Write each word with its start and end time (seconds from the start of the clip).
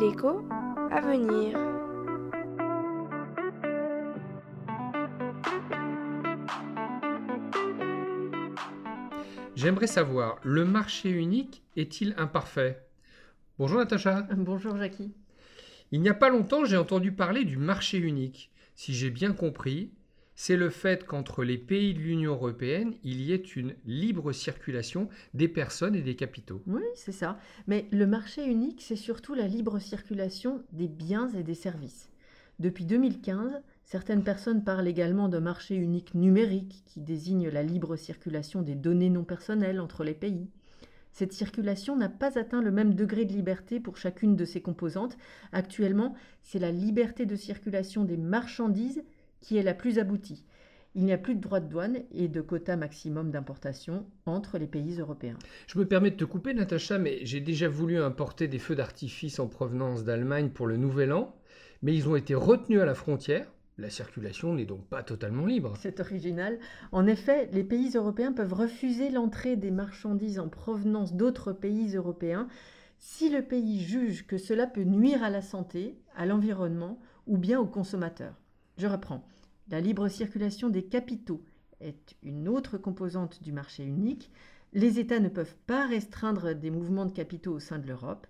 L'écho 0.00 0.42
à 0.90 1.00
venir. 1.00 1.56
J'aimerais 9.54 9.86
savoir, 9.86 10.40
le 10.42 10.64
marché 10.64 11.10
unique 11.10 11.62
est-il 11.76 12.14
imparfait? 12.16 12.84
Bonjour 13.58 13.78
Natacha. 13.78 14.22
Bonjour 14.36 14.76
Jackie. 14.76 15.12
Il 15.92 16.00
n'y 16.00 16.08
a 16.08 16.14
pas 16.14 16.28
longtemps, 16.28 16.64
j'ai 16.64 16.76
entendu 16.76 17.12
parler 17.12 17.44
du 17.44 17.56
marché 17.56 17.98
unique. 17.98 18.50
Si 18.74 18.94
j'ai 18.94 19.10
bien 19.10 19.32
compris, 19.32 19.92
c'est 20.40 20.56
le 20.56 20.70
fait 20.70 21.04
qu'entre 21.04 21.42
les 21.42 21.58
pays 21.58 21.94
de 21.94 21.98
l'Union 21.98 22.34
européenne, 22.34 22.94
il 23.02 23.20
y 23.20 23.32
ait 23.32 23.36
une 23.36 23.74
libre 23.86 24.30
circulation 24.30 25.08
des 25.34 25.48
personnes 25.48 25.96
et 25.96 26.00
des 26.00 26.14
capitaux. 26.14 26.62
Oui, 26.68 26.84
c'est 26.94 27.10
ça. 27.10 27.40
Mais 27.66 27.88
le 27.90 28.06
marché 28.06 28.46
unique, 28.46 28.80
c'est 28.80 28.94
surtout 28.94 29.34
la 29.34 29.48
libre 29.48 29.80
circulation 29.80 30.62
des 30.70 30.86
biens 30.86 31.28
et 31.30 31.42
des 31.42 31.56
services. 31.56 32.08
Depuis 32.60 32.84
2015, 32.84 33.60
certaines 33.84 34.22
personnes 34.22 34.62
parlent 34.62 34.86
également 34.86 35.28
de 35.28 35.38
marché 35.38 35.74
unique 35.74 36.14
numérique 36.14 36.84
qui 36.86 37.00
désigne 37.00 37.48
la 37.48 37.64
libre 37.64 37.96
circulation 37.96 38.62
des 38.62 38.76
données 38.76 39.10
non 39.10 39.24
personnelles 39.24 39.80
entre 39.80 40.04
les 40.04 40.14
pays. 40.14 40.46
Cette 41.10 41.32
circulation 41.32 41.96
n'a 41.96 42.08
pas 42.08 42.38
atteint 42.38 42.62
le 42.62 42.70
même 42.70 42.94
degré 42.94 43.24
de 43.24 43.32
liberté 43.32 43.80
pour 43.80 43.96
chacune 43.96 44.36
de 44.36 44.44
ses 44.44 44.60
composantes. 44.60 45.18
Actuellement, 45.50 46.14
c'est 46.44 46.60
la 46.60 46.70
liberté 46.70 47.26
de 47.26 47.34
circulation 47.34 48.04
des 48.04 48.16
marchandises 48.16 49.02
qui 49.40 49.56
est 49.56 49.62
la 49.62 49.74
plus 49.74 49.98
aboutie. 49.98 50.44
Il 50.94 51.04
n'y 51.04 51.12
a 51.12 51.18
plus 51.18 51.34
de 51.34 51.40
droits 51.40 51.60
de 51.60 51.68
douane 51.68 51.98
et 52.12 52.28
de 52.28 52.40
quotas 52.40 52.76
maximum 52.76 53.30
d'importation 53.30 54.06
entre 54.26 54.58
les 54.58 54.66
pays 54.66 54.98
européens. 54.98 55.38
Je 55.66 55.78
me 55.78 55.86
permets 55.86 56.10
de 56.10 56.16
te 56.16 56.24
couper, 56.24 56.54
Natacha, 56.54 56.98
mais 56.98 57.24
j'ai 57.24 57.40
déjà 57.40 57.68
voulu 57.68 57.98
importer 57.98 58.48
des 58.48 58.58
feux 58.58 58.74
d'artifice 58.74 59.38
en 59.38 59.48
provenance 59.48 60.04
d'Allemagne 60.04 60.48
pour 60.48 60.66
le 60.66 60.76
Nouvel 60.76 61.12
An, 61.12 61.36
mais 61.82 61.94
ils 61.94 62.08
ont 62.08 62.16
été 62.16 62.34
retenus 62.34 62.80
à 62.80 62.86
la 62.86 62.94
frontière. 62.94 63.46
La 63.76 63.90
circulation 63.90 64.54
n'est 64.54 64.64
donc 64.64 64.88
pas 64.88 65.04
totalement 65.04 65.46
libre. 65.46 65.74
C'est 65.78 66.00
original. 66.00 66.58
En 66.90 67.06
effet, 67.06 67.48
les 67.52 67.62
pays 67.62 67.92
européens 67.94 68.32
peuvent 68.32 68.54
refuser 68.54 69.10
l'entrée 69.10 69.54
des 69.54 69.70
marchandises 69.70 70.40
en 70.40 70.48
provenance 70.48 71.14
d'autres 71.14 71.52
pays 71.52 71.94
européens 71.94 72.48
si 72.98 73.30
le 73.30 73.42
pays 73.42 73.80
juge 73.80 74.26
que 74.26 74.36
cela 74.36 74.66
peut 74.66 74.82
nuire 74.82 75.22
à 75.22 75.30
la 75.30 75.42
santé, 75.42 75.96
à 76.16 76.26
l'environnement 76.26 76.98
ou 77.28 77.38
bien 77.38 77.60
aux 77.60 77.66
consommateurs. 77.66 78.34
Je 78.78 78.86
reprends. 78.86 79.26
La 79.70 79.80
libre 79.80 80.08
circulation 80.08 80.70
des 80.70 80.84
capitaux 80.84 81.42
est 81.80 82.14
une 82.22 82.48
autre 82.48 82.78
composante 82.78 83.42
du 83.42 83.50
marché 83.50 83.84
unique. 83.84 84.30
Les 84.72 85.00
États 85.00 85.18
ne 85.18 85.28
peuvent 85.28 85.56
pas 85.66 85.84
restreindre 85.86 86.54
des 86.54 86.70
mouvements 86.70 87.04
de 87.04 87.12
capitaux 87.12 87.54
au 87.54 87.58
sein 87.58 87.80
de 87.80 87.88
l'Europe. 87.88 88.28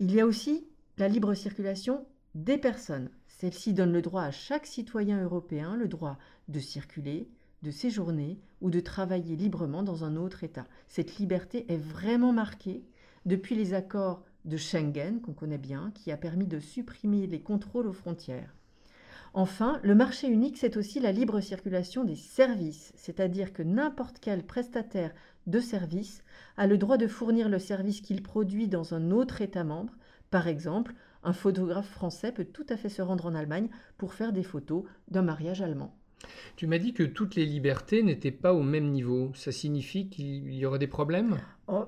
Il 0.00 0.14
y 0.14 0.20
a 0.20 0.26
aussi 0.26 0.66
la 0.96 1.08
libre 1.08 1.34
circulation 1.34 2.06
des 2.34 2.56
personnes. 2.56 3.10
Celle-ci 3.28 3.74
donne 3.74 3.92
le 3.92 4.00
droit 4.00 4.22
à 4.22 4.30
chaque 4.30 4.66
citoyen 4.66 5.22
européen 5.22 5.76
le 5.76 5.88
droit 5.88 6.18
de 6.48 6.58
circuler, 6.58 7.28
de 7.62 7.70
séjourner 7.70 8.40
ou 8.62 8.70
de 8.70 8.80
travailler 8.80 9.36
librement 9.36 9.82
dans 9.82 10.04
un 10.04 10.16
autre 10.16 10.42
État. 10.42 10.66
Cette 10.88 11.18
liberté 11.18 11.70
est 11.70 11.76
vraiment 11.76 12.32
marquée 12.32 12.82
depuis 13.26 13.56
les 13.56 13.74
accords 13.74 14.24
de 14.46 14.56
Schengen, 14.56 15.20
qu'on 15.20 15.34
connaît 15.34 15.58
bien, 15.58 15.90
qui 15.94 16.10
a 16.10 16.16
permis 16.16 16.46
de 16.46 16.60
supprimer 16.60 17.26
les 17.26 17.42
contrôles 17.42 17.86
aux 17.86 17.92
frontières. 17.92 18.54
Enfin, 19.36 19.80
le 19.82 19.96
marché 19.96 20.28
unique, 20.28 20.56
c'est 20.56 20.76
aussi 20.76 21.00
la 21.00 21.10
libre 21.10 21.40
circulation 21.40 22.04
des 22.04 22.14
services, 22.14 22.92
c'est-à-dire 22.94 23.52
que 23.52 23.64
n'importe 23.64 24.18
quel 24.20 24.44
prestataire 24.44 25.12
de 25.48 25.58
service 25.58 26.22
a 26.56 26.68
le 26.68 26.78
droit 26.78 26.98
de 26.98 27.08
fournir 27.08 27.48
le 27.48 27.58
service 27.58 28.00
qu'il 28.00 28.22
produit 28.22 28.68
dans 28.68 28.94
un 28.94 29.10
autre 29.10 29.42
État 29.42 29.64
membre. 29.64 29.92
Par 30.30 30.46
exemple, 30.46 30.94
un 31.24 31.32
photographe 31.32 31.90
français 31.90 32.30
peut 32.30 32.44
tout 32.44 32.66
à 32.68 32.76
fait 32.76 32.88
se 32.88 33.02
rendre 33.02 33.26
en 33.26 33.34
Allemagne 33.34 33.68
pour 33.98 34.14
faire 34.14 34.32
des 34.32 34.44
photos 34.44 34.84
d'un 35.10 35.22
mariage 35.22 35.62
allemand. 35.62 35.96
Tu 36.54 36.68
m'as 36.68 36.78
dit 36.78 36.94
que 36.94 37.02
toutes 37.02 37.34
les 37.34 37.44
libertés 37.44 38.04
n'étaient 38.04 38.30
pas 38.30 38.54
au 38.54 38.62
même 38.62 38.90
niveau. 38.92 39.32
Ça 39.34 39.50
signifie 39.50 40.08
qu'il 40.08 40.54
y 40.54 40.64
aurait 40.64 40.78
des 40.78 40.86
problèmes? 40.86 41.38
Oh, 41.66 41.86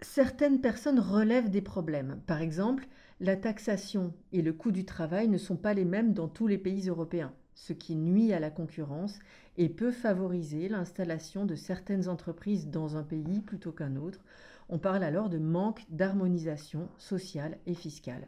Certaines 0.00 0.60
personnes 0.60 0.98
relèvent 0.98 1.50
des 1.50 1.62
problèmes. 1.62 2.20
Par 2.26 2.42
exemple, 2.42 2.86
la 3.20 3.36
taxation 3.36 4.12
et 4.32 4.42
le 4.42 4.52
coût 4.52 4.72
du 4.72 4.84
travail 4.84 5.28
ne 5.28 5.38
sont 5.38 5.56
pas 5.56 5.74
les 5.74 5.84
mêmes 5.84 6.12
dans 6.12 6.28
tous 6.28 6.46
les 6.46 6.58
pays 6.58 6.88
européens, 6.88 7.32
ce 7.54 7.72
qui 7.72 7.94
nuit 7.94 8.32
à 8.32 8.40
la 8.40 8.50
concurrence 8.50 9.18
et 9.56 9.68
peut 9.68 9.92
favoriser 9.92 10.68
l'installation 10.68 11.46
de 11.46 11.54
certaines 11.54 12.08
entreprises 12.08 12.68
dans 12.68 12.96
un 12.96 13.02
pays 13.02 13.40
plutôt 13.40 13.72
qu'un 13.72 13.96
autre. 13.96 14.20
On 14.68 14.78
parle 14.78 15.04
alors 15.04 15.28
de 15.28 15.38
manque 15.38 15.82
d'harmonisation 15.90 16.88
sociale 16.98 17.58
et 17.66 17.74
fiscale. 17.74 18.26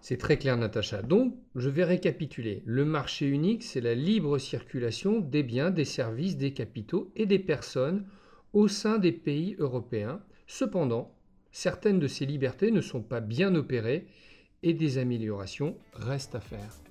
C'est 0.00 0.18
très 0.18 0.36
clair, 0.36 0.56
Natacha. 0.56 1.02
Donc, 1.02 1.34
je 1.54 1.68
vais 1.68 1.84
récapituler. 1.84 2.62
Le 2.64 2.84
marché 2.84 3.26
unique, 3.26 3.62
c'est 3.62 3.80
la 3.80 3.94
libre 3.94 4.38
circulation 4.38 5.20
des 5.20 5.42
biens, 5.42 5.70
des 5.70 5.84
services, 5.84 6.36
des 6.36 6.52
capitaux 6.52 7.10
et 7.16 7.26
des 7.26 7.38
personnes 7.38 8.04
au 8.52 8.68
sein 8.68 8.98
des 8.98 9.12
pays 9.12 9.56
européens. 9.58 10.20
Cependant, 10.46 11.15
certaines 11.56 11.98
de 11.98 12.06
ces 12.06 12.26
libertés 12.26 12.70
ne 12.70 12.82
sont 12.82 13.00
pas 13.00 13.22
bien 13.22 13.54
opérées 13.54 14.06
et 14.62 14.74
des 14.74 14.98
améliorations 14.98 15.74
restent 15.94 16.34
à 16.34 16.40
faire. 16.40 16.82